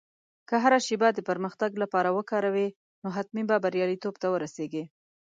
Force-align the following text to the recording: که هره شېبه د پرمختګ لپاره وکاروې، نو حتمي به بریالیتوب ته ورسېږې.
که 0.47 0.55
هره 0.63 0.79
شېبه 0.87 1.09
د 1.13 1.19
پرمختګ 1.29 1.71
لپاره 1.83 2.09
وکاروې، 2.17 2.67
نو 3.01 3.07
حتمي 3.17 3.43
به 3.49 3.55
بریالیتوب 3.63 4.15
ته 4.21 4.27
ورسېږې. 4.33 4.83